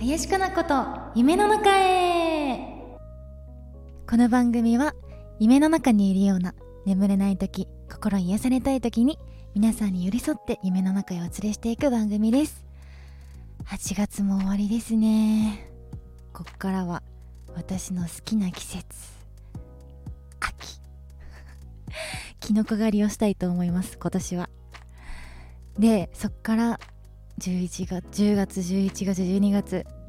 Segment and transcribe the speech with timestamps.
[0.00, 2.58] 林かなこと夢の中へ。
[4.08, 4.94] この番組は
[5.38, 6.54] 夢の中にいるような
[6.86, 9.18] 眠れない時心癒されたい時に
[9.54, 12.64] 皆さんに寄り添って夢の中へお連れしていく番組です。
[13.66, 15.70] 8月も終わりですね。
[16.32, 17.02] こっからは
[17.54, 18.86] 私の好きな季節。
[20.40, 20.80] 秋。
[22.40, 24.48] キノコ狩りをしたいと思います今年は。
[25.78, 26.80] でそっから
[27.40, 29.99] 11月10月11月12月。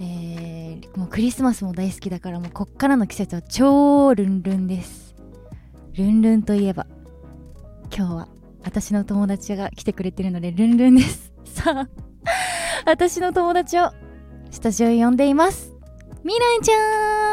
[0.00, 5.14] えー、もうクリスマスも大好きだからもうこっからの季節は超ルンルンです。
[5.94, 6.86] ルンルンといえば
[7.94, 8.28] 今日は
[8.64, 11.32] 私の友達が来てくれてるのでルンルンです。
[11.44, 11.88] さあ
[12.86, 13.90] 私の友達を
[14.50, 15.72] スタジオへ呼んでいます。
[16.24, 17.32] ミライちゃん。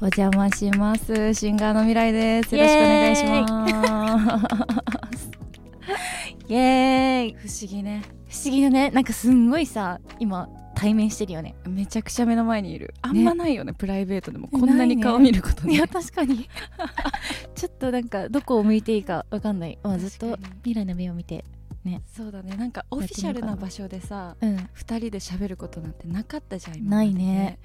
[0.00, 1.34] お邪魔します。
[1.34, 2.54] シンガーの未来です。
[2.54, 3.66] よろしくお願いしま
[5.16, 5.30] す。
[6.48, 7.34] イエーイ。
[7.40, 8.90] 不思議ね不思議だね。
[8.90, 11.54] なんかすんごいさ今対面してるよね。
[11.66, 12.94] めちゃくちゃ目の前にいる。
[13.02, 14.48] あんまないよねプライベートでも。
[14.48, 16.48] こんなに顔見ることねいや確かに。
[17.56, 19.78] ちょっとなんかどこを向いていいかわかんない。
[19.82, 21.44] あずっと未来の目を見て。
[21.84, 22.02] ね。
[22.06, 22.54] そうだね。
[22.56, 24.68] なんかオフィシャルな場所でさうん。
[24.72, 27.58] 二人で喋ることなんてなかったじゃん今ないね。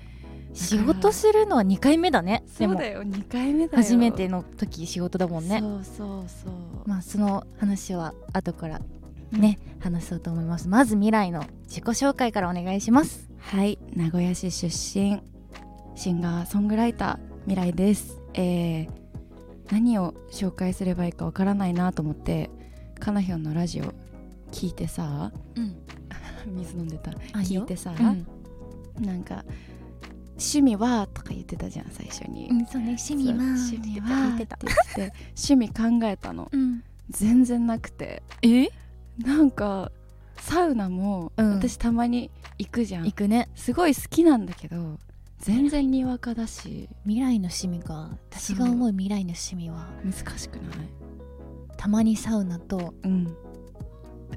[0.53, 2.43] 仕事するのは2回目だね。
[2.47, 3.83] そうだよ2回目だよ。
[3.83, 5.59] 初めての時仕事だもんね。
[5.59, 6.89] そうそうそう。
[6.89, 8.81] まあその話は後から
[9.39, 10.67] ね、話そうと思います。
[10.67, 13.29] まず未来の自己紹介からお願いします。
[13.39, 15.21] はい名古屋市出身。
[15.95, 18.19] シンガーソングライター未来です。
[18.33, 18.89] えー、
[19.71, 22.49] 何を紹介すればいいかわからないなと思って
[22.99, 23.93] カナヒョンのラジオ
[24.51, 25.75] 聞いてさうん。
[26.57, 27.11] 水飲んでた。
[27.11, 29.45] 聞いてさ、うん、なんか
[30.31, 34.35] 趣味はとか言ってたじゃん最初に、うん、そうね趣味は趣味は。
[34.35, 34.73] って言
[35.07, 35.13] って
[35.47, 36.49] 趣味考えたの。
[36.51, 36.83] うん。
[37.09, 38.23] 全然なくて。
[38.41, 38.69] え？
[39.17, 39.91] なんか
[40.37, 41.55] サウナもうん。
[41.55, 43.49] 私たまに行くじゃん、行くね。
[43.55, 44.99] すごい好きなんだけど
[45.39, 46.89] 全然にわかだし。
[47.03, 50.87] 未来の趣味か私が思う未来の趣味は難しくない？
[51.77, 53.35] たまにサウナとうん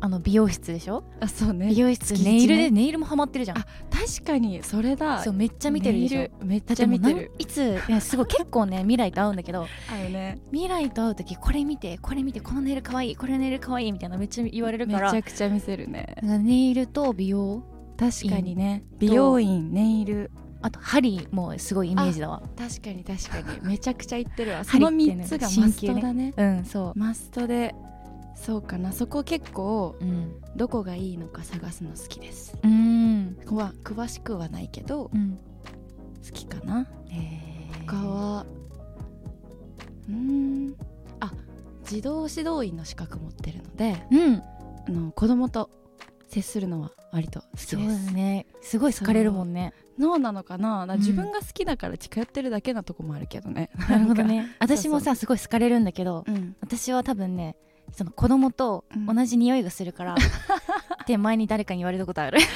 [0.00, 1.04] あの美容室でしょ？
[1.20, 1.68] あそうね。
[1.68, 3.58] 美容室ネイルでネイルもハマってるじゃん。
[3.58, 5.22] あ確かにそれだ。
[5.22, 6.28] そうめっちゃ見てるでしょ。
[6.44, 7.32] めっちゃ見てる。
[7.38, 9.66] いついやすごい結構ね未来と会うんだけど。
[10.10, 10.38] ね。
[10.50, 15.10] 未来と会う時これ見てこれ見てこのネイルかわいいこれのネイルかわいいみたいなめっちゃ言われるめから。
[15.10, 16.16] ちゃくちゃ見せるね。
[16.22, 17.62] ネイルと美容。
[17.98, 18.84] 確かにね。
[18.98, 20.30] 美容院ネイル。
[20.62, 22.42] あと針もすごいイメージだわ。
[22.58, 23.68] 確かに確かに。
[23.68, 24.64] めちゃくちゃ言ってるわ。
[24.64, 26.34] そ針のってね3つがマストだね。
[26.36, 27.74] うんそマストで
[28.36, 28.92] そうかな。
[28.92, 30.41] そこ結構ううん。
[30.54, 32.56] どこがいいのか探すの好きです。
[32.62, 33.36] うん。
[33.47, 35.38] こは詳しくはないけどうん。
[36.24, 36.86] 好きかな。
[37.86, 38.47] 他は
[40.08, 40.76] うーん。
[41.20, 41.32] あ
[41.84, 44.42] 児童指導員の資格持ってるのでうん。
[44.88, 45.70] あの子供と
[46.28, 48.12] 接するのは割と好きです。
[48.12, 48.47] ね。
[48.60, 49.72] すごい好かれるもんね。
[49.98, 50.86] 脳なのかな。
[50.98, 53.70] 自分が好きだから近寄ってるだけなとこもあるけどね。
[53.88, 54.54] なるほどね。
[54.58, 56.54] 私もさすごい好かれるんだけどうん。
[56.60, 57.56] 私は多分ね
[57.92, 60.14] その子供と同じ匂いがするから、
[61.02, 62.38] って前に誰かに言われたことある。
[62.38, 62.47] で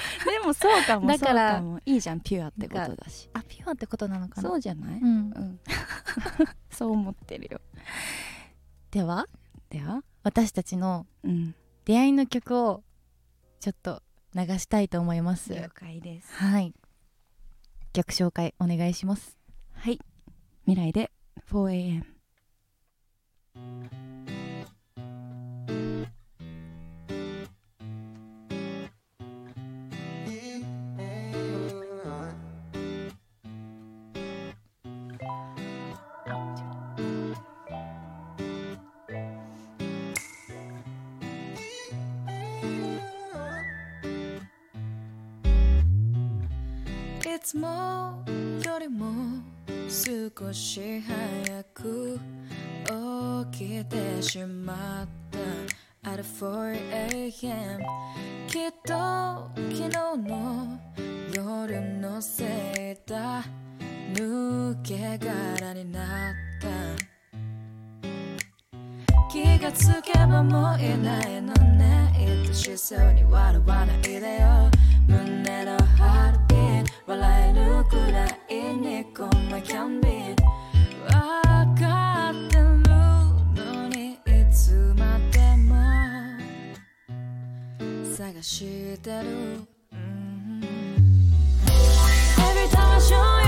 [0.44, 3.30] もそうかも だからいいじゃんピュアってことだし。
[3.32, 4.48] あピュアってことなのかな？
[4.48, 5.06] そうじゃない、うん。
[5.06, 5.60] うん。
[6.70, 7.60] そう思ってるよ。
[8.90, 9.28] では？
[9.70, 10.02] では？
[10.22, 11.54] 私たちのうん。
[11.84, 12.84] 出会いの曲を
[13.58, 14.02] ちょっと
[14.34, 15.54] 流したいと思います。
[15.54, 16.32] 了解です。
[16.34, 16.74] はい。
[17.92, 19.38] 曲紹介お願いします。
[19.72, 19.98] はい。
[20.66, 21.10] 未来で
[21.50, 22.04] 4am
[47.50, 48.22] つも
[48.64, 49.10] よりも
[49.88, 52.16] 少し早く
[53.52, 56.10] 起きてしまった。
[56.12, 57.80] At 4am
[58.46, 60.78] きっと昨日の
[61.34, 62.44] 夜のせ
[62.96, 63.42] いだ。
[64.14, 66.68] 抜け殻になった。
[69.28, 72.12] 気がつけばもういないのね。
[72.46, 74.70] 愛しそうに笑わないでよ。
[75.08, 76.39] 胸のハート
[88.42, 90.60] してる、うん、
[92.38, 93.39] Every time I show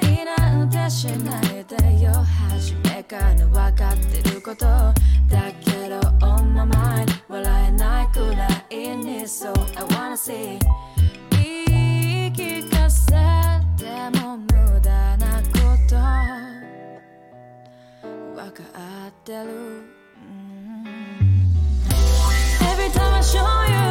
[0.00, 2.12] りなんてしないでよ
[2.50, 4.94] 初めから分かってることだ
[5.64, 10.58] けど On my mind 笑えないくらいに So I wanna see
[11.30, 13.12] 言い聞かせ
[13.76, 13.84] て
[14.18, 15.58] も無駄なこ
[15.88, 15.96] と
[18.34, 18.62] 分か
[19.08, 20.84] ってる、うん。
[22.60, 23.38] Every time I show
[23.68, 23.87] you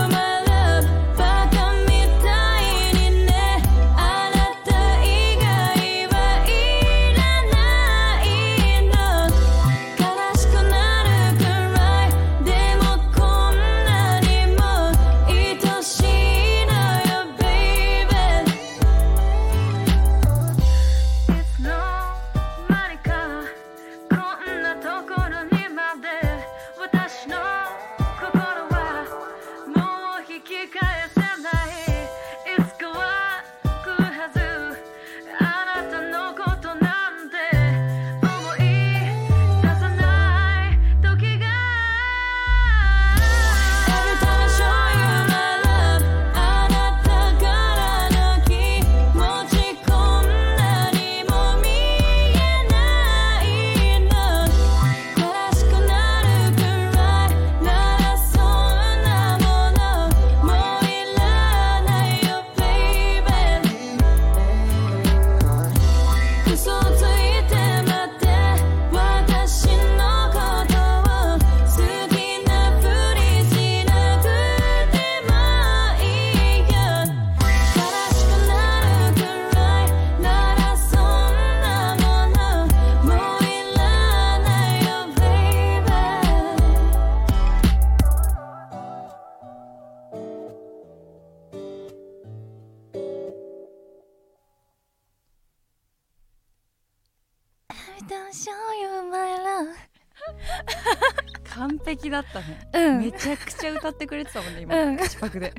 [101.56, 102.70] 完璧だったね。
[102.74, 103.00] うん。
[103.00, 104.98] めちゃくちゃ歌ってくれてたもんね今、うん。
[104.98, 105.54] 口パクで。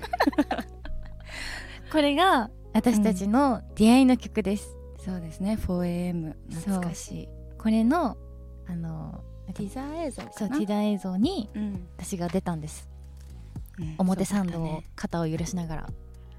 [1.90, 5.58] これが私たちの出会いの曲です、そうですね。
[5.60, 7.28] 4am 懐かしい。
[7.58, 8.16] これの
[8.66, 9.24] あの
[9.54, 10.32] ティザー映像かな？
[10.34, 11.88] そうティダー映像にうん。
[11.96, 12.88] 私が出たんです。
[13.78, 15.88] うん表参道を肩を揺らしながら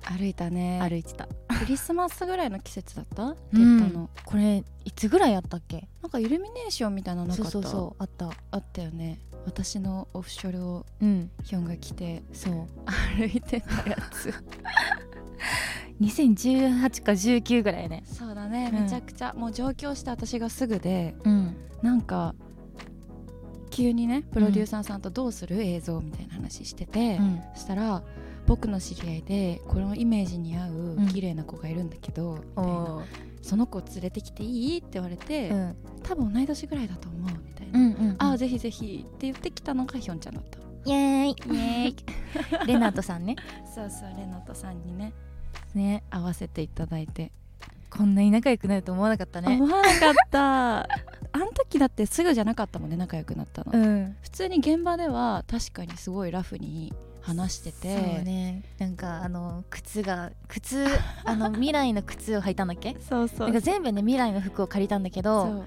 [0.04, 0.80] 歩いたね。
[0.82, 1.28] 歩いてた、
[1.60, 3.36] クリスマスぐらいの季節だった？
[3.54, 3.92] 出うん。
[3.92, 5.88] たの、これいつぐらいやったっけ？
[6.02, 7.72] なんかイルミネーションみたいなのなかったそうそう。
[7.72, 8.30] そうあった？
[8.52, 9.20] あったよね。
[9.46, 11.32] 私のオフショルをうん。
[11.44, 12.54] ヒョンが着てそう。
[13.18, 14.34] 歩いてたやつ。
[16.02, 18.04] 2018か19ぐらいね。
[18.06, 18.84] そうだね、うん。
[18.84, 19.34] めちゃくちゃ。
[19.34, 21.56] もう上京して私がすぐでうん。
[21.82, 22.36] なんか
[23.70, 27.42] 急にねプロデューサーさんとどうする、映像みたいな話してて、うん。
[27.56, 28.02] そしたら
[28.50, 31.08] 僕の知り合いでこのイメージに合ううん。
[31.10, 32.72] 綺麗な子がいるんだけど、みたいな。
[32.72, 33.06] おー
[33.44, 35.76] その子連れてきていいって言われて、うん。
[36.04, 40.58] 多分同い年ぐらいだと思うみたいな、うんうんああぜひぜひって言ってきたのがヒョンちゃんだった。
[40.86, 41.30] イエーイ。
[41.30, 42.68] イエーイ。
[42.68, 43.36] レナートさんね。
[43.74, 45.14] そうそうレナトさんにね。
[45.76, 46.04] ね。
[46.10, 47.32] 合わせていただいて、
[47.92, 49.60] こんなに仲良くなると思わなかったね。
[49.62, 50.80] 思わなかった。
[50.82, 50.88] あ
[51.38, 54.16] の時だってすぐじゃなかったもんね仲良くなったの、うん。
[54.24, 57.96] 普通に現場では確かにすごいラフに話してて。
[57.96, 58.64] そうね。
[58.80, 60.86] なんかあの靴が靴
[61.26, 62.96] あの未来の靴を履いたんだっけ？
[63.08, 65.66] そうそなんか全部ね未来の服を借りたんだけど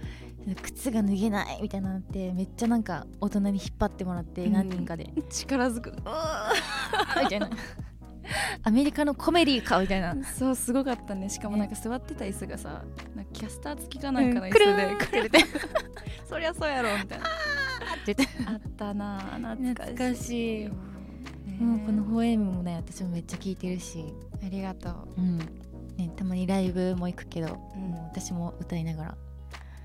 [0.62, 4.52] 靴が脱げないみたいなのってめっちゃなんか大人に引っ張ってもらってうん。
[4.52, 5.92] 何人かで、力ずく。
[5.92, 7.50] みたいな。
[8.62, 10.16] アメリカのコメディかみたいな。
[10.24, 11.28] そうすごかったね。
[11.28, 12.82] しかもなんか座ってた椅子がさ
[13.14, 15.38] なんかキャスター付きかなんかの椅子で、くれて。
[16.28, 17.24] そりゃそうやろみたいな。
[17.26, 17.28] っ
[18.04, 18.28] て言って。
[18.46, 20.64] あったな懐かしい懐かしい。
[20.64, 20.70] ね
[21.62, 24.04] もうこの 4M もね私もめっちゃ聞いてるし、
[24.44, 24.94] ありがとう。
[25.18, 25.38] うん。
[25.96, 27.82] ね、たまにライブも行くけど、うん。
[27.90, 29.16] もう私も歌いながら。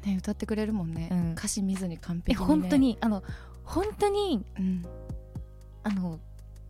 [0.06, 1.32] ね歌ってくれるもんね、うん。
[1.34, 3.24] 歌詞見ずに完え璧に、ね、本当にあの
[3.64, 4.86] 本当にうん、
[5.84, 6.20] あの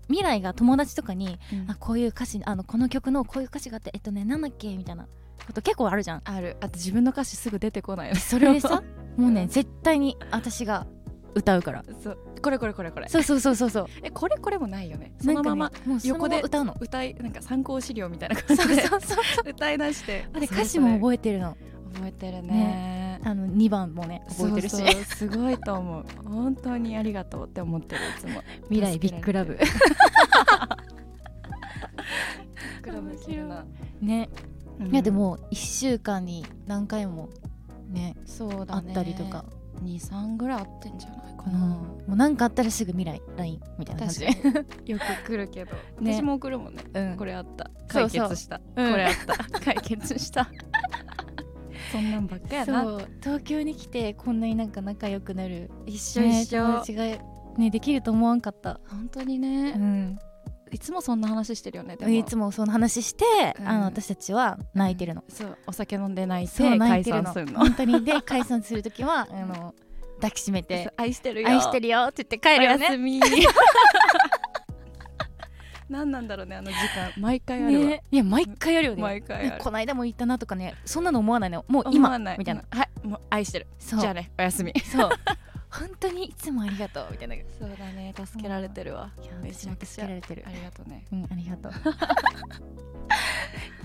[0.08, 1.72] 未来が友達とかにうん。
[1.72, 5.08] あこういう歌詞あのこの曲のこういう歌詞があってえっとねなんだっけみたいな
[5.46, 6.22] こと結構あるじゃん。
[6.24, 6.58] ある。
[6.62, 8.84] あと自分の歌詞すぐ出てこないよそれでさ
[9.18, 10.88] もうねうん絶対に私が
[11.38, 11.84] 歌うから。
[12.04, 12.18] そう。
[12.42, 13.10] これこれこれこれ。
[13.10, 13.88] そうそうそうそうそう。
[14.04, 15.14] えこれこれもないよね。
[15.22, 15.72] そのまま
[16.04, 16.76] 横でま歌うの？
[16.80, 18.82] 歌いなんか参考資料みたいなそう感じで。
[18.88, 20.26] そうそう歌い出して。
[20.34, 21.58] あれ歌詞もえ覚えてるの。
[21.94, 23.20] 覚えてるね。
[23.24, 24.76] あの2番もね覚えてるし。
[24.78, 26.06] そうそうすごいと思う。
[26.26, 28.42] 本当にありがとうって思ってるいつも。
[28.70, 29.58] 未来ビッグラブ。
[32.82, 33.66] クラブしてるな、
[34.02, 34.30] ね。
[34.80, 34.88] うん。
[34.88, 37.30] いやでも1週間に何回も
[37.90, 38.88] ねそうだね。
[38.88, 39.44] あったりとか
[39.84, 41.54] 23ぐらいあってんじゃないかうん。
[41.54, 44.02] な、もう何かあったらすぐ未来 LINE みたいな。
[44.02, 44.26] 感じ
[44.92, 46.14] よく来るけど、ね。
[46.14, 46.84] 私も送るもんね。
[46.94, 47.18] うん。
[47.18, 47.70] これあった。
[47.88, 48.62] 解決した。
[48.76, 48.92] うん。
[48.92, 49.38] これあった。
[49.60, 50.50] 解決した。
[51.92, 53.08] そんなんばっかやそなう。
[53.22, 55.72] 東京に来てこんなになんか仲良くなる。
[55.86, 57.04] 一緒ね一緒、友達が
[57.58, 58.80] ねできると思わんかった。
[58.90, 60.20] 本当にね、うん
[60.72, 63.26] いつもそんな話してるよねいつもその話して、
[63.60, 63.68] うん。
[63.68, 67.24] あの私たちは泣いてるの、そうお酒飲んで泣いて解泣いてるの。
[67.26, 67.60] 散するの。
[67.60, 68.04] 本当に。
[68.04, 69.74] で 解散する時はあの
[70.16, 70.92] 抱きしめて。
[70.98, 73.20] 愛してる「愛してるよ」って言って帰るよおやみ。
[75.90, 77.14] 何なんだろうねあの時間。
[77.18, 78.04] 毎回あるわ、ね。
[78.12, 79.02] いや毎回やるよね。
[79.02, 81.64] 毎回こないだも言ったなとかねそんなの思わないの。
[81.68, 82.38] もう思今わない。
[82.38, 82.64] みたいな。
[82.70, 82.78] うん。
[82.78, 83.68] はいもう愛してる。
[83.80, 84.00] そう。
[84.02, 84.74] じゃあねおやすみ。
[84.82, 85.10] そう
[85.80, 87.36] 本当にいつもありがとうみたいな。
[87.60, 89.12] そうだね助けられてるわ。
[89.42, 90.02] めちゃく私ちゃ。
[90.02, 90.44] も助けられてる。
[90.48, 91.06] ありがとうね。
[91.12, 91.72] うんありがとう。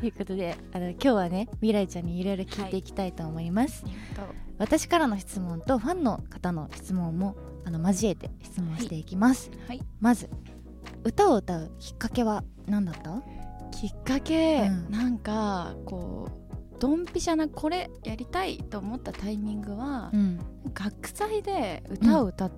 [0.01, 3.85] ということであの今日はね未来ちゃんにいろいろ聞いていきたいと思います、
[4.59, 9.81] 私からの質問とファンの方の質問もあの交えて質問していきます、はい。
[10.01, 10.29] まず
[11.05, 13.23] 歌を歌うきっかけは何だった？
[13.71, 14.91] きっかけ、うん。
[14.91, 16.22] なんかこう
[16.83, 20.41] ドンピシャなこれやりたいと思ったタイミングは、ん。
[20.75, 22.53] 学祭で歌を歌っ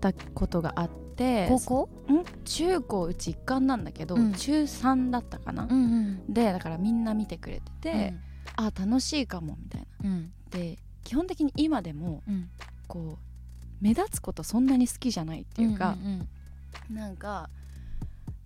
[0.00, 1.88] たことがあって、高校？
[2.12, 2.24] ん？
[2.44, 4.32] 中高うち一貫なんだけど、うん。
[4.32, 8.14] 中3だったかな、んでだからみんな見てくれてて、
[8.54, 10.08] あ楽しいかもみたいな。
[10.08, 10.32] うん。
[10.50, 12.48] で基本的に今でもうん。
[12.86, 13.18] こう
[13.80, 16.28] 目立つことそんなに好きじゃないっていうか、ん。
[16.94, 17.50] なんか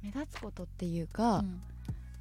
[0.02, 1.60] 目立つことっていうか、うん。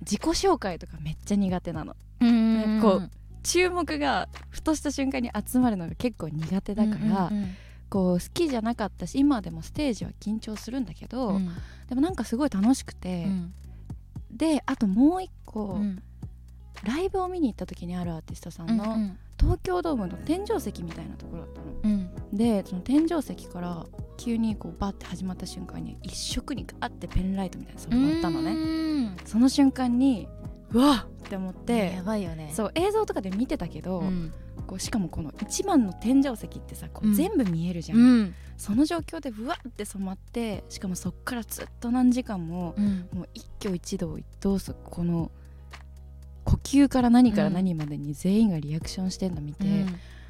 [0.02, 3.10] 自己紹介とかめっちゃ苦手なのうんこう
[3.44, 7.56] 注目がふとした瞬間に集まるのが結構苦手だから、うん
[7.90, 11.50] こう好きじゃなかったし今でもステージは緊張するんだけど、うん。
[11.88, 13.54] でもなんかすごい楽しくうて、ん。
[14.30, 16.04] であともう一個、うん。
[16.84, 21.68] ライブを見に行った時にあるアーティストさんの、うん東京ドームの天井石みたいなところだったの。
[21.84, 22.10] うん。
[22.36, 23.86] でその天井石から
[24.18, 28.56] 急にこうバッて始まった瞬間に一色にガッてペンライトみたいなそれがあったのね、
[29.06, 30.28] ねその瞬間に
[30.72, 31.18] うわっ。
[31.28, 32.52] って思ってやばいよね。
[32.54, 34.34] そう映像とかで見てたけど、うん。
[34.66, 37.14] こうしかもこの一番の天井石ってさこううん。
[37.14, 38.34] 全部見えるじゃん、うん。
[38.58, 43.08] その状況でうわって染まってしかもそっからずっと何時間もうん。
[43.12, 45.32] もう一挙一動一動足この
[46.46, 49.66] 呼吸から何から何までに全員がリアクションしてんの見て、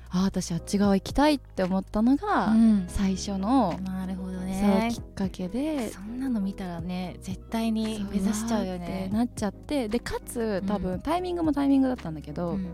[0.09, 2.85] ああ私あっち側行きたいって思ったのが、うん。
[2.87, 4.89] 最初の、なるほどね。
[4.93, 5.89] きっかけで。
[5.89, 9.09] そんなの見たらね絶対に目指しちゃうよね。
[9.11, 9.87] なっちゃって。
[9.89, 12.67] でかつ多分、うんタイミングもタイミングだったんだけど、うん。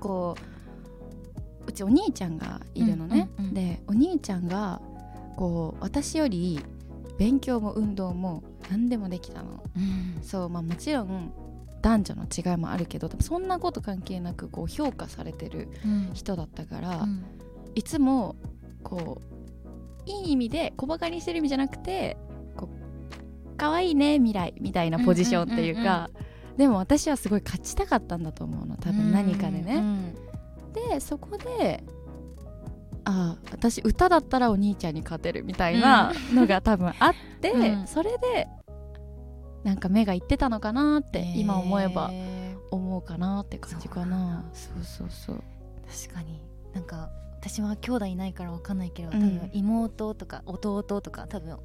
[0.00, 0.36] こ
[1.66, 3.54] ううちお兄ちゃんがいるのね、うんうんうん。
[3.54, 4.80] でお兄ちゃんが
[5.36, 6.60] こう私より
[7.18, 9.62] 勉強も運動も何でもできたの。
[9.76, 10.22] うん。
[10.22, 11.32] そうまあもちろん
[11.82, 16.10] 男女の違いもあるけどそんなこと関係なくこう評価されてるうん。
[16.14, 17.24] 人だったから、うん。
[17.74, 18.36] いつも
[18.82, 19.22] こ
[20.06, 22.16] ういい意味で小バカにしてる意味じゃなくて
[22.56, 26.10] こう可愛いね未来みたいなポジションっていうか、
[26.56, 29.76] でも私はすごい勝ちたかったんだと思うの多分何かでね。
[29.76, 30.14] うん
[30.90, 31.82] でそこで
[33.04, 37.86] ああ私歌だったらお兄ちゃんに勝てるみたいなのが多分あって、うん。
[37.86, 38.48] それで
[39.68, 44.42] なんか目がいってたのかなって今思えばへ思うかなって感じかな。
[44.54, 45.42] そうそうそう。
[45.86, 46.40] ー確かに。
[46.72, 49.38] なんか私は兄弟いないからわかんないけど多うん。
[49.38, 51.58] 分妹とか弟とか多分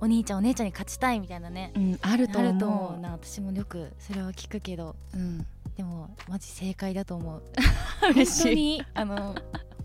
[0.00, 1.72] お兄ちゃんお姉ちゃんに勝ちたいみたいなね。
[1.76, 2.50] うんあると思う。
[2.50, 3.12] あると思うな。
[3.12, 4.96] 私もよくそれは聞くけど。
[5.14, 7.42] うん、でもマジ正解だと思う。
[8.14, 8.42] 嬉本しい。
[8.44, 9.34] 当にあの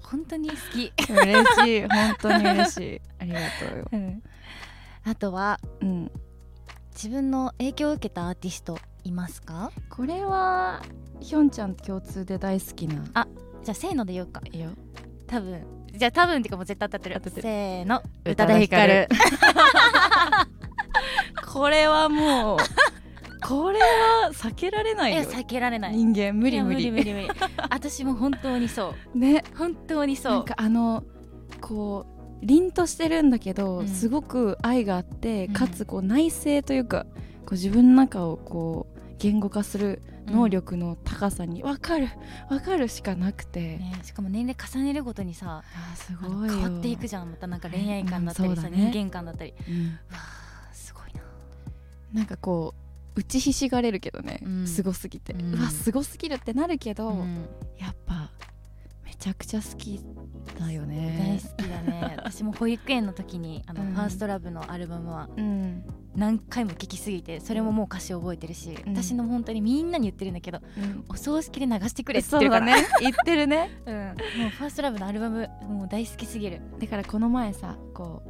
[0.03, 1.81] 本当に好き、嬉しい。
[1.85, 3.01] 本当に嬉しい。
[3.19, 4.13] ありがとうよ。
[5.03, 6.11] あとはうん
[7.01, 9.71] 自分の影響を受けたアーティストいますか？
[9.89, 10.81] これは
[11.19, 13.03] ひょんちゃん共通で大好きな。
[13.13, 13.27] あ
[13.63, 14.41] じゃあせーので言おうか。
[14.51, 14.69] いいよ。
[15.27, 15.63] 多分。
[15.93, 17.21] じゃあ多分っていうかもう絶対当たってる。
[17.41, 18.01] せーの。
[18.25, 19.07] 宇宇多田ヒカル。
[21.53, 22.57] これはもう
[23.47, 25.21] これは避けられないよ。
[25.21, 25.95] いや避けられない。
[25.95, 26.33] 人間。
[26.33, 27.13] 無理無理無理。
[27.13, 27.27] 無理
[27.69, 29.43] 私も本当にそ ね。
[29.53, 30.31] う本当にそう。
[30.33, 31.03] なんかあの
[31.61, 33.87] こう凛としてるんだけど、うん。
[33.87, 35.53] すごく愛があって、うん。
[35.53, 37.05] かつこう内省というか
[37.45, 42.09] こう自分の中をこう言語化する能力の高さに分かる
[42.49, 46.53] 分かるしかなくて、ね、しかも年齢重ねるごとにさあーすごいよ。
[46.53, 47.31] 変わっていくじゃん。
[47.31, 48.91] またなんか恋愛観だったりさ、うんね。
[48.91, 49.53] 人間観だったり。
[49.67, 49.97] うん。
[50.73, 51.21] すごいな。
[52.13, 52.73] なんかこ
[53.15, 54.67] う打ちひしがれるけどね、うん。
[54.67, 57.47] すごすぎて、ううんわすごすぎるってなるけど、うん。
[57.79, 58.46] やっぱめ
[59.19, 59.99] ちゃくちゃ好き
[60.59, 62.13] だよ大ね好きだね。
[62.23, 63.93] 私も保育園の時にあの、うん。
[63.93, 65.83] ファーストラブのアルバムはうん、
[66.15, 68.93] 何回も聴きすぎてそれももう歌詞覚えてるし、うん。
[68.95, 71.05] 私の本当にみんなに言ってるんだけどうん。
[71.09, 72.77] お葬式で流してくれってそ言ってるから。
[72.77, 72.87] うだね。
[73.01, 73.69] 言ってるね。
[73.85, 76.61] うん、もうファーストラブのアルバムもう大好きすぎる。
[76.79, 78.23] だからこの前さこ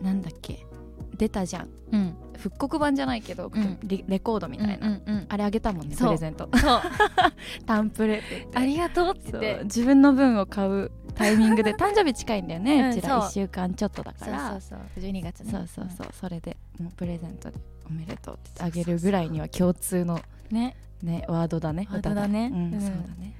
[0.00, 0.66] うなんだっけ？
[1.16, 1.68] 出たじゃん。
[1.92, 2.16] うん。
[2.38, 3.78] 復刻版じゃないけど、ん。
[3.84, 6.48] リレコードみたいな、うんうんあれあげたもんねプレゼント。
[6.56, 6.80] そう。
[7.66, 9.60] タンプレってありがとうって言って。
[9.64, 13.08] 自分の分を買うタイミングで 誕生日近いんだよね、ううんちら。
[13.08, 13.18] そう。
[13.20, 14.80] 1週間ちょっとだかそうらそうそう。
[15.00, 15.50] 12月ね。
[15.50, 16.08] そうそうそう。
[16.12, 20.76] それでもうプレゼントでおめでとうってあげるぐらいには共通のね。
[21.02, 22.48] ねワードだねワードだね。
[22.48, 22.74] 歌うん。
[22.74, 23.34] うんそうだね。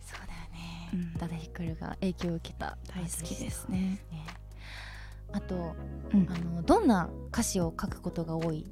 [0.00, 0.90] そうだよね。
[0.92, 1.00] うん。
[1.00, 2.76] 宇多田ヒカルが影響を受けた。
[2.94, 3.78] 大好きですね。
[3.78, 3.98] ね
[5.32, 5.74] あと
[6.12, 6.26] うん。
[6.30, 8.64] あのどんな歌詞を書くことが多い？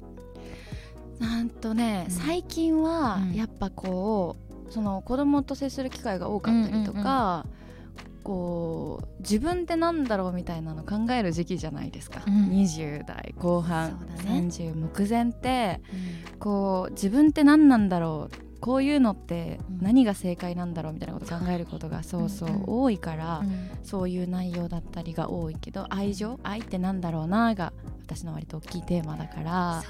[1.19, 2.11] なんとね、うん。
[2.11, 3.33] 最近はうん。
[3.33, 4.37] やっぱこ
[4.69, 7.45] うその子供と接する機会が多かったりとか、
[8.23, 12.49] こう自分ってなんだろうみたいなの考える時期じゃないですか、うん。
[12.49, 14.47] 20代後半、ね。
[14.49, 15.79] 30目前って
[16.39, 19.77] こう自分って何なんだろうこういうのってうん。
[19.81, 23.69] 何が正解なんだろうみたいなこと考えることがそうそう多いから、うん。
[23.83, 26.39] そういう内容だったりが多いけど愛情？
[26.43, 29.83] 愛ってなんだろうなが私の割と大きいテーマだから。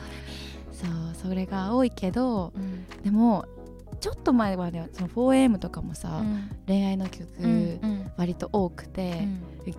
[0.71, 2.85] そうそれが多いけどうん。
[3.03, 3.45] でも
[3.99, 6.49] ちょっと前まではその 4AM とかもさ、うん。
[6.67, 7.79] 恋愛の曲、
[8.15, 9.27] 割と多くて、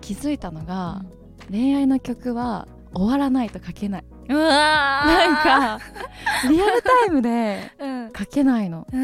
[0.01, 1.03] 気づいたのが、
[1.47, 4.01] う恋愛の曲は終わらないと書けない。
[4.03, 5.07] んうわー。
[5.07, 5.85] なんか
[6.49, 8.13] リアルタイムで うん。
[8.17, 8.87] 書けないの。
[8.91, 8.95] う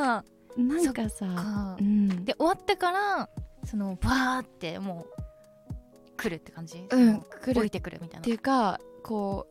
[0.00, 0.24] わ
[0.56, 2.24] なんかさかうん。
[2.24, 3.28] で終わってから
[3.64, 6.86] そのバーってもう来るって感じ？
[6.90, 7.60] うん来る。
[7.60, 8.20] 降りてくるみたいな。
[8.20, 9.46] っていうかこ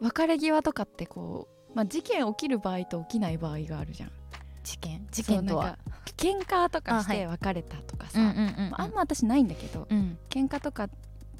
[0.00, 4.10] う別れ際とかってこう、まあ、事件起きる場合と起きない場合があるじゃん。
[4.62, 5.06] 事件？
[5.10, 5.78] 事件とは？
[6.16, 10.18] 喧嘩とかして別れたとかさ、あんま私ないんだけど、うん。
[10.28, 10.88] 喧嘩とか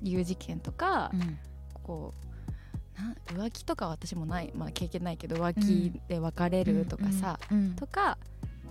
[0.03, 1.39] いう事件とか、うん。
[1.83, 2.26] こうな
[3.27, 8.19] 浮気とかは私もない、まあ、経験ないけど浮気で別れるとかさ、うんうんとか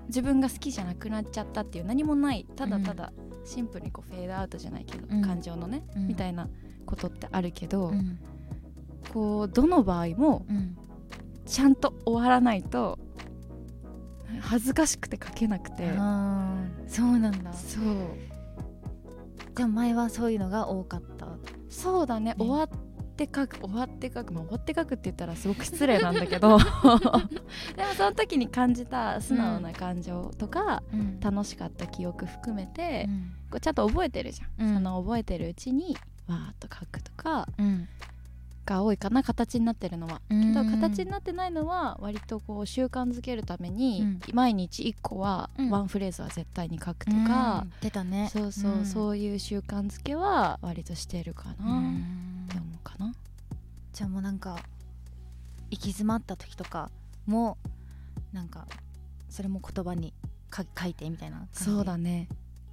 [0.08, 3.12] 自分が好きじゃなくなっちゃったっていう何もないただただ
[3.44, 5.22] シンプルにこうフェードアウトじゃないけど、うん。
[5.22, 6.08] 感情のね、うん。
[6.08, 6.50] みたいな
[6.86, 8.20] ことってあるけど、うん。
[9.14, 10.78] こうどの場合もうん。
[11.46, 12.98] ちゃんと終わらないと
[14.42, 15.92] 恥ずかしくて書けなくて。
[16.88, 17.54] そうなんだ。
[17.54, 17.84] そう。
[19.56, 21.28] じゃあ前はそういうのが多かった。
[21.70, 22.64] そうだね終わ
[23.15, 26.58] って書く終わって書くまあ終わって書くって言ったらすごく失礼なんだけど。
[26.60, 26.69] でも
[27.95, 31.19] その時に感じた素直な感情とか、うん。
[31.21, 33.32] 楽しかった記憶含めて、うん。
[33.49, 34.73] こうちゃんと覚えてるじゃん、うん。
[34.75, 35.95] その覚えてるうちに
[36.28, 37.88] わーっと書くとかうん。
[38.65, 40.54] が多いかな形になってるのは、うん。
[40.54, 44.19] けど形になってないのは割とこう習慣づけるために、うん。
[44.34, 45.69] 毎日1個はうん。
[45.69, 48.30] ワンフレーズは絶対に書くとかうん、出たね。
[48.34, 48.86] そうそう、ん。
[48.86, 51.82] そういう習慣づけは割としてるかな
[53.95, 54.58] じゃあもうなんか
[55.71, 56.91] 行き詰まった時とか
[57.25, 57.58] も
[58.34, 58.67] なんか
[59.29, 60.13] それも言葉に
[60.49, 61.63] か書いてみたいな感じ。
[61.63, 62.27] そうだね。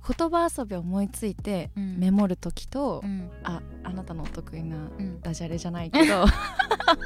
[0.05, 1.97] 言葉遊び思いついてうん。
[2.01, 3.31] メモる時と、うん。
[3.45, 5.21] ああなたのお得意なうん。
[5.21, 6.25] ダジャレじゃないけど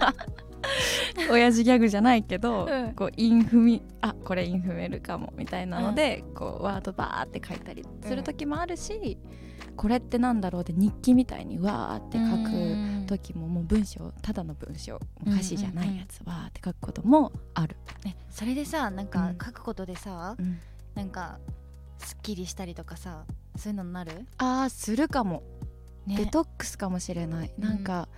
[1.30, 2.92] 親父ギャグじゃないけど、うん。
[2.94, 9.18] こうインフミあこれインフメるかもみたいなので、こうワードバーって書いたりする時もあるし、
[9.76, 19.38] これってなんだろうって日記みたいにわーって書く時ももう文章ただの文章歌詞じゃないやつわーって書くこともある、ねそれでさなんかうん。
[19.38, 20.58] 書くことでさ、うん。
[20.94, 21.38] なんか
[21.98, 23.24] すっきりしたりとかさ
[23.56, 24.26] そういうのになる？
[24.38, 25.42] あーするかも、
[26.06, 26.16] ね。
[26.16, 27.78] デトックスかもしれない、うんなん。
[27.78, 28.08] か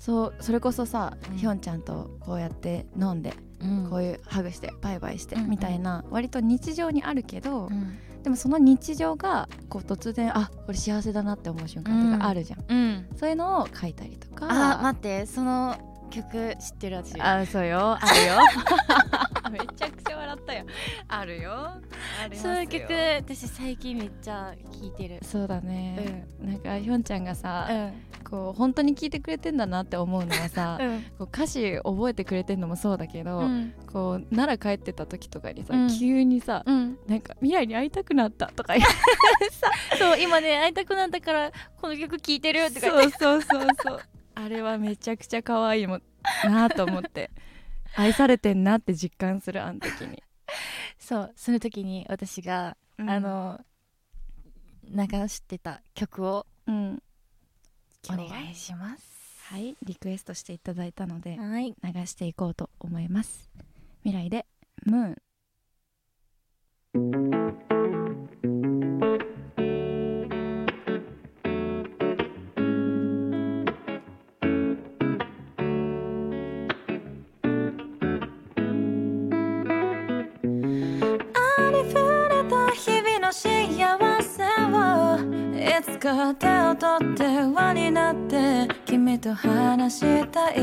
[0.00, 1.36] そうそれこそさ、うん。
[1.36, 3.86] ひょんちゃんとこうやって飲んでうん。
[3.90, 5.50] こういうハグしてバイバイしてうんうん。
[5.50, 7.98] みたいな割と日常にあるけど、うん。
[8.22, 13.06] でもその日常がこう突然あこれ幸せだなって思う瞬間とかあるじゃん、うん。
[13.14, 14.46] そういうのを書いたりとか。
[14.78, 15.76] あ待ってその
[16.10, 17.96] 曲知ってる私あそうよ。
[18.00, 18.38] あるよ。
[19.50, 20.64] めちゃくちゃ笑ったよ。
[21.08, 21.72] あるよ。
[22.34, 25.20] そういう曲私最近めっちゃ聴いてる。
[25.22, 27.92] そうだね、なんかひょんちゃんがさ、うん。
[28.28, 31.02] こう本当に聞いてくれてんだなって思うのはさ、うん。
[31.02, 33.74] こう歌詞覚えてくれてんのもそうだけど、うん。
[33.92, 35.98] こう奈良帰ってた時とかにさ、うん。
[35.98, 36.98] 急にさ、うん。
[37.06, 38.94] なんか未来に会いたくなったとか言って
[39.98, 43.18] そう今ね会いたくなったからこの曲聴いてるとか言って。
[43.18, 44.00] そうそうそうそう
[44.34, 46.02] あれはめちゃくちゃ可愛いもん
[46.44, 47.30] なと思って。
[47.96, 50.22] 愛されてんなって実感するあの時に、
[50.98, 53.64] そうその時に私が、あの
[54.84, 57.02] 流してた曲をうん。
[58.08, 59.20] お願いします。
[59.52, 61.74] はいリクエストしていただいたのではい。
[61.82, 63.50] 流していこうと思います。
[64.04, 64.46] 未来で
[64.86, 68.79] ムーン
[86.00, 90.54] か手を取って輪になって君と話したい。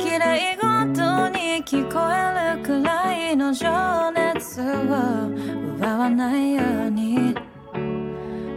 [0.00, 0.62] 綺麗ご
[0.94, 3.68] とに聞こえるくらいの情
[4.12, 4.64] 熱を
[5.76, 7.34] 奪わないように。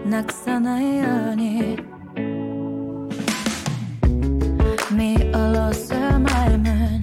[0.05, 1.77] なくさないように。
[4.89, 7.01] 見下ろす前面。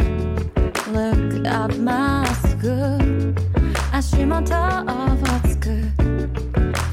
[0.94, 3.34] Look up まっすぐ
[3.92, 4.96] 足元を
[5.46, 6.05] つく。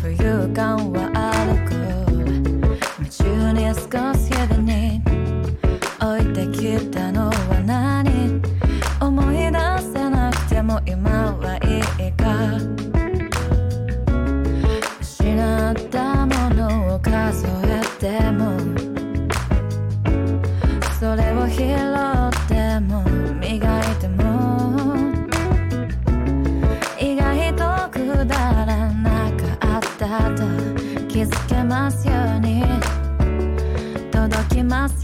[0.03, 0.19] 浮遊
[0.53, 1.07] 感は
[1.47, 1.71] 歩く。
[2.99, 3.79] 夢中に少
[4.13, 5.01] し日々に
[6.01, 7.33] 置いてきたのは
[7.65, 8.41] 何？
[8.99, 9.57] 思い出
[9.93, 12.59] せなくても今はいいか。
[14.99, 17.72] 失ったものを数え
[34.73, 35.02] ます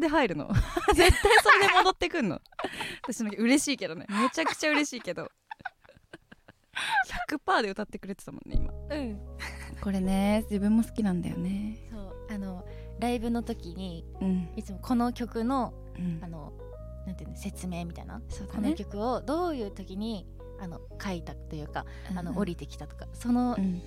[0.00, 0.48] れで入るの。
[0.94, 1.10] 絶対
[1.42, 2.40] それで戻ってくんの。
[3.02, 4.06] 私の嬉しいけどね。
[4.08, 5.30] めちゃくちゃ嬉しいけど。
[7.28, 8.72] 100%で歌ってくれてたもんね今。
[8.72, 9.20] うん。
[9.80, 11.78] これね自分も好きなんだよね。
[11.90, 12.26] そう。
[12.30, 12.64] あの
[12.98, 14.52] ライブの時にうん。
[14.56, 16.20] いつもこの曲のうん。
[16.22, 16.52] あの
[17.06, 18.24] なんていうの説明みたいな、ね。
[18.60, 20.26] の曲をどういう時に
[20.60, 23.06] あの書いたというか、あの降りててきたとか。
[23.14, 23.80] その、うん。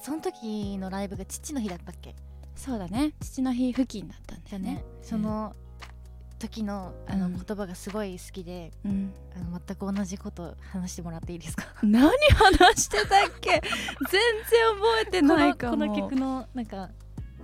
[0.00, 2.14] その時のライブが父の日だったっけ？
[2.56, 3.12] そうだね。
[3.20, 4.68] 父の日付近だったんだだね。
[4.70, 4.84] よね。
[5.02, 5.54] その
[6.38, 7.34] 時のあのうん。
[7.34, 9.12] 言葉がすごい好きで、うん。
[9.34, 11.64] あの全く同じこと話してもらっていいですか？
[11.84, 13.50] 何話してたっけ？
[14.10, 14.20] 全然
[14.74, 15.72] 覚えてないかも。
[15.72, 16.90] この曲のなんか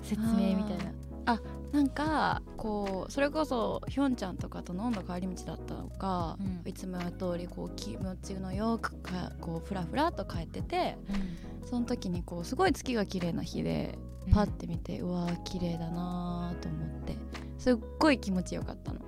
[0.02, 0.78] 説明みたい
[1.26, 1.40] な
[1.72, 6.68] なんかこうそれこそヒョンちゃんとかと飲んだ帰り道だったのか、うん。
[6.68, 10.98] いつもの通りこう気持ちのよくかこうフラフラと帰ってて
[11.64, 13.98] その時にこうすごい月が綺麗な日で
[14.32, 17.16] パッて見て、うわー綺麗だなーと思って
[17.58, 19.00] すっごい気持ちよかったの。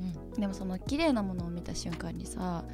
[0.00, 0.40] うん。
[0.40, 2.64] でもその綺麗なものを見た瞬間にさ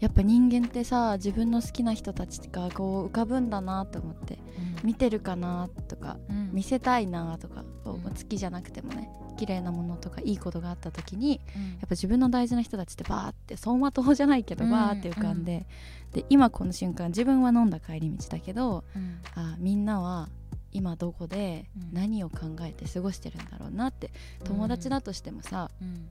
[0.00, 4.38] やっぱ人間ってさ自分の好きな人たちがこう浮かぶんだなと思って
[4.82, 6.50] 見てるかなとかうん。
[6.52, 11.62] 見せたいなとか、こううん好きじゃなくてもね綺麗なものとかいいことがあった時にうん。
[11.72, 15.44] やっぱ自分の大事な人たちってバーって走馬灯じゃないけどうんバーって浮かん。
[15.44, 15.66] で、
[16.12, 19.20] で今この瞬間自分は飲んだ帰り道だけどうん。
[19.34, 20.28] あみんなは
[20.72, 21.94] 今どこでうん。
[21.94, 24.10] 何を考えて過ごしてるんだろうなって
[24.44, 26.08] 友達だとしてもさうん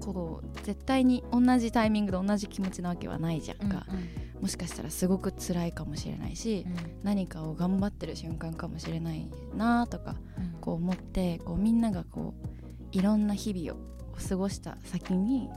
[0.00, 3.86] こう絶対に同じタイミングで同じ気持ちなわけはないじゃんか、
[4.40, 6.66] もしかしたらすごく辛いかもしれないし、
[7.02, 10.16] 何かを頑張ってる瞬間かもしれないなとか
[10.60, 12.34] こう思ってこうみんながこ
[12.92, 13.82] ういろんな日々を
[14.28, 15.48] 過ごした先に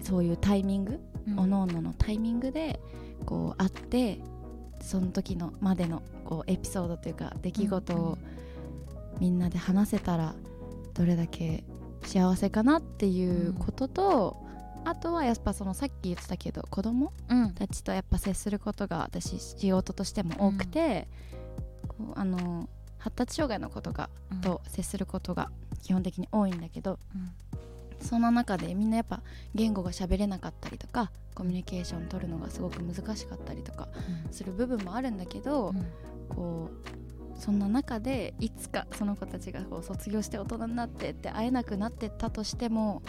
[0.00, 1.40] そういうタイミング、うん。
[1.40, 2.80] おのおののタイミングで
[3.26, 4.18] こう会って
[4.80, 8.18] その時のまでのこうエピソードというか出来事を
[9.18, 10.34] みんなで話せたら
[10.92, 11.64] どれだけ
[12.04, 14.36] 幸せかなっていうことと、
[14.84, 17.54] あとはやっぱそのさっき言ってたけど子供うん。
[17.54, 21.08] たちとやっぱ接することが私仕事としても多くて、
[21.88, 24.10] こうあの発達障害の子とか
[24.42, 25.50] と接することが
[25.82, 26.98] 基本的に多いんだけど、
[28.00, 29.22] その中でみんなやっぱ
[29.54, 33.88] 言語が喋れなかったりとかコミュニケーション取るのがすごく難しかったりとか
[34.30, 35.74] する部分もあるんだけど、
[36.28, 37.03] こう
[37.44, 43.02] そんな中でいつかその子たちがこう卒業して大人になってって会えなくなってったとしても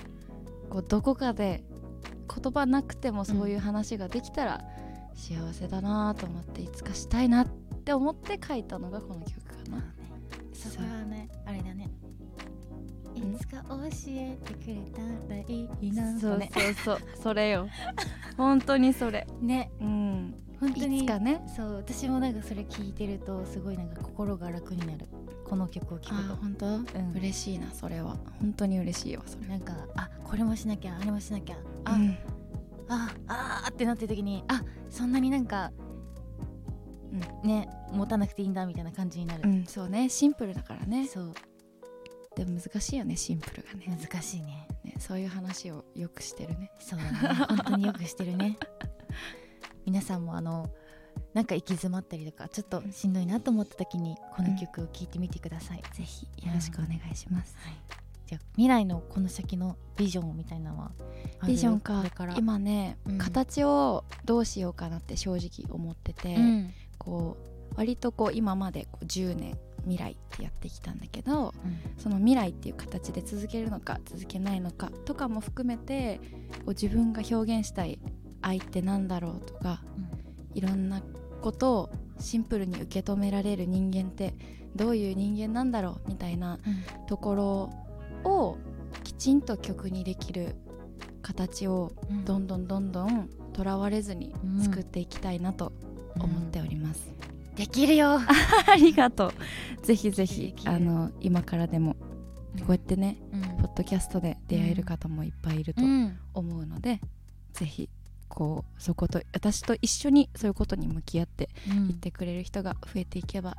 [0.69, 1.63] こうどこかで
[2.43, 4.61] 言葉なくてもそういう話ができたら
[5.13, 7.47] 幸せだなと思っていつかしたいなっ
[7.85, 9.81] て思って書いたのがこの曲かな。
[10.53, 11.89] そこはねあれだね。
[13.15, 13.75] いつか教
[14.09, 15.01] えてくれた
[15.33, 16.99] らいいなそうねそうそう。
[17.23, 17.69] それよ。
[18.35, 19.25] 本当にそれ。
[19.39, 19.71] ね。
[19.79, 21.41] うん本当にいつかね。
[21.55, 25.05] そう私もなんかそれ聞いてるとすごいなんか心が楽になる。
[25.47, 26.85] この曲を聴くとあ本当、ん。
[27.15, 28.17] 嬉しいなそれは。
[28.39, 29.47] 本当に嬉しいわそれ。
[29.47, 32.17] なんかあこれもしなきゃあれもしなきゃあ、うん。
[32.89, 35.71] ああーってなってる時にあそんなになんか、
[37.43, 40.09] ね持たなくていいんだみたいな感じになる、うん、そうね。
[40.09, 41.07] シンプルだからね。
[41.07, 41.33] そう。
[42.35, 43.97] でも難しいよねシンプルがね。
[44.01, 44.67] 難しいね。
[44.83, 46.71] ねそういう話をよくしてるね。
[46.79, 47.35] そうだね。
[47.47, 48.57] 本当によくしてるね
[49.85, 50.69] 皆さんもあの
[51.33, 57.73] なんか行き詰まったりとかちょっとしんどいなと思った時にこの曲を聴いてみてください、ぜひよろしくお願いします、はい、
[58.25, 60.91] じゃあ未来のこの先のビジョンみたいなのは
[61.45, 62.03] ビジョンか。
[62.37, 63.17] 今ね、うん。
[63.17, 66.73] 形をどうしようかなって正直思ってて、うん。
[66.97, 67.37] こ
[67.71, 72.01] う割とこう今までこう10年未来ってやってきたんだけどうん。
[72.01, 76.19] その未来っていう形で続けるのか続けないのかとかも含めて
[76.57, 77.99] こう自分が表現したい
[78.45, 79.81] 愛ってなんだろうとか
[80.53, 81.01] いろんな
[81.41, 84.33] ことをシンプルに受け止められる人間って
[84.75, 86.59] どういう人間なんだろうみたいな
[87.07, 87.69] ところ
[88.23, 88.57] を
[89.03, 90.55] きちんと曲にできる
[91.21, 92.23] 形をうん。
[92.25, 95.73] どんどんどんどんとらわれずにうん作っていきたいなと
[96.19, 97.11] 思っております、
[97.55, 98.19] できるよ、
[98.67, 99.29] ありがと
[99.81, 99.85] う。
[99.85, 101.95] ぜひぜでひあの今からでも
[102.59, 103.41] こうやってねうん。
[103.57, 106.17] ポッドキャストで出会える方もいっぱいいるとうん。
[106.33, 107.01] 思うので、
[107.53, 107.89] ぜひ
[108.27, 111.87] こうそこと私と一緒にそういうことに向き合ってうん。
[111.87, 113.55] 言ってくれる人が増えていけば、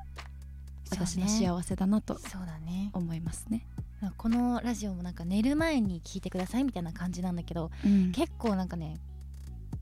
[0.85, 1.07] そうね。
[1.07, 2.19] 私の幸せだなと
[2.93, 3.67] 思いますね。
[4.17, 8.13] このラジオもなんか寝る前に聞いてくださいみたいな感じなんだけどうん。
[8.13, 8.99] 結構なんかね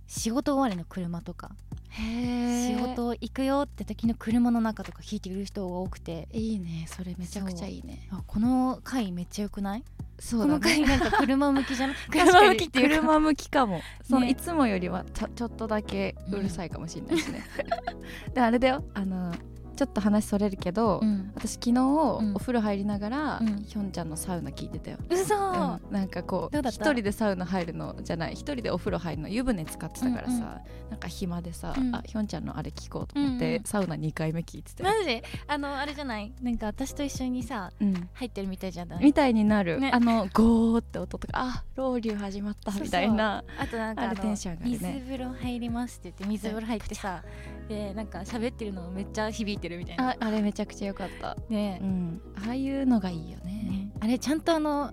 [0.07, 1.51] 仕事終わりの車とか。
[1.91, 6.29] へ仕事行くよって時の車の中とか聞いてくれる人が多くて。
[6.33, 8.09] いいねそれめちゃくちゃいいね。
[8.11, 9.85] あこの回めっちゃ良くない？
[10.19, 11.97] そこの回なんか車向きじゃない？
[12.11, 12.97] 車向にきっていうか。
[13.01, 13.67] 車向きか。
[13.67, 14.31] もそのね。
[14.31, 17.45] いつもよりはちょちょっとだけうるさいかもしれないしね、
[18.35, 18.85] であれだよ。
[18.95, 19.33] あの
[19.75, 21.33] ちょっと話それるけど、うん。
[21.35, 22.35] 私昨日、ん。
[22.35, 23.65] お風呂入りながら、うん。
[23.65, 30.37] ひょんちゃんのサウナ聞いてたよ、嘘、うんなんかこう一人でサウナ入るのじゃない一人でお風呂入るの湯船使ってたからさ、うん。
[30.37, 30.45] うん
[30.91, 31.95] なんか暇でさ、うん。
[31.95, 33.65] あひょんちゃんのあれ聞こうと思って、うんうん。
[33.65, 35.23] サウナ2回目聞いてたマよ、ジ？
[35.49, 36.33] あのあれじゃない？
[36.41, 39.05] なんか私と一緒にさうん、入ってるみたいじゃない？
[39.05, 39.91] みたいになる、ね。
[39.93, 43.43] あのゴーって音とかあロウリュ始まったみたいな。
[43.59, 44.79] あとなんかあテンション上がるね。
[44.79, 47.23] 水風呂入りますって言って水風呂入ってさ
[47.69, 50.11] でなんか喋ってるのめっちゃ響いてるみたいな。
[50.11, 51.79] ああれめちゃくちゃ良かった、ね。
[51.83, 53.45] うん、ああいうのがいいよね。
[53.45, 53.91] ね。
[54.01, 54.93] あれちゃんとあの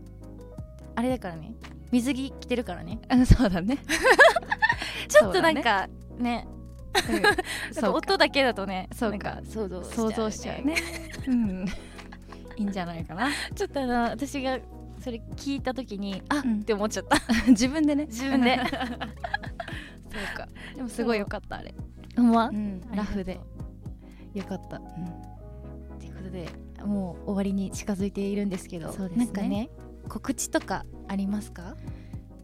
[0.95, 1.53] あれだからね。
[1.91, 2.99] 水着着てるからね。
[3.09, 3.77] あ そうだね。
[5.07, 6.47] ちょっとなんかね。
[7.79, 7.91] うん。
[7.93, 9.41] 音だけだとねそうか。
[9.43, 10.75] 想像想像しちゃうね。
[11.27, 11.65] うん。
[12.57, 13.29] いいんじゃないかな。
[13.55, 14.59] ちょっとあの私が
[14.99, 16.59] それ聞いた時にあ、うん。
[16.61, 17.17] って思っちゃった。
[17.49, 18.05] 自分でね。
[18.05, 18.57] 自分で。
[18.57, 18.63] そ
[20.33, 20.47] うか。
[20.75, 21.73] でもすごい良かったあれ、
[22.15, 22.49] ほんま？
[22.49, 23.39] うん、ラフで、
[24.33, 24.77] よかった。
[24.77, 25.99] うん。
[25.99, 26.49] ということで
[26.85, 29.25] もう終わりに近づいているんですけどそうですね。
[29.25, 29.69] なんかね
[30.09, 31.75] 告知とかありますか？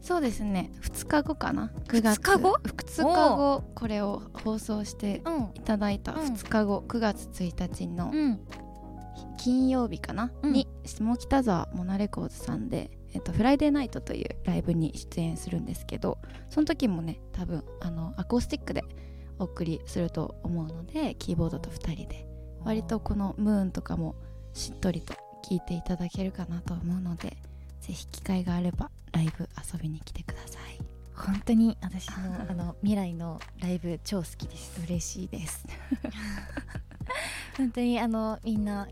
[0.00, 0.70] そうですね。
[0.82, 2.20] 2日後かな？9月。
[2.20, 3.64] 2日後？2日後。
[3.74, 5.42] これを放送してうん。
[5.54, 6.18] いただいたうん。
[6.18, 8.40] 2日後、9月1日のうん。
[9.36, 10.52] 金曜日かな、うん。
[10.52, 16.18] に下北沢モナレコーズさんで、えっと、フライデーナイトというライブに出演するんですけど
[16.50, 18.82] その時もね多分あのアコースティックで
[19.38, 22.26] お送りすると思うのでキーボードと2人で
[22.64, 24.16] 割とこの「ムーン」とかも
[24.52, 27.36] しっとりと聴いていただけるかなと思うので
[27.80, 30.78] ぜひ機会があればライブ遊びに来てください。
[31.14, 32.16] 本当に私の
[32.48, 34.80] あの未来のライブ超好きです。
[34.82, 35.66] 嬉しいです。
[37.56, 38.88] 本当にあのみんな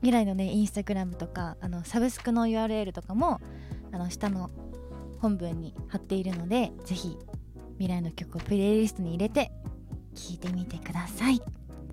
[0.00, 3.40] 未来のねインスタグラムとかあのサブスクの URL とかも
[3.92, 4.50] あの下の
[5.20, 7.18] 本文に貼っているのでぜひ
[7.78, 9.50] 未来の曲をプレイリストに入れて
[10.18, 11.40] 聴いてみてください。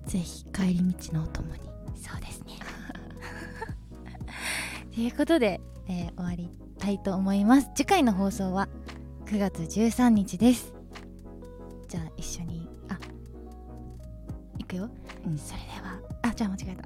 [0.06, 1.60] ぜひ帰り道のお供に。
[1.94, 2.58] そうですね。
[4.92, 7.70] ということで、えー終わりたいと思います。
[7.74, 8.68] 次回の放送は
[9.26, 10.74] 9月13日です。
[11.88, 12.98] じゃあ一緒にあ
[14.58, 14.90] いくよ、
[15.24, 15.38] うん。
[15.38, 16.76] それではあじゃあ間違え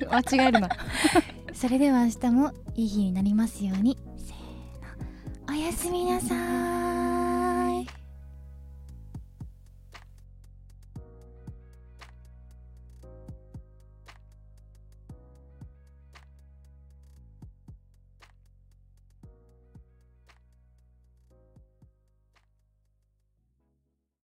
[0.00, 0.16] た。
[0.38, 0.68] 間違えるな。
[1.52, 3.98] それでは明日もいい日になりますように。
[4.16, 5.52] せーの。
[5.52, 6.89] おやすみなさーい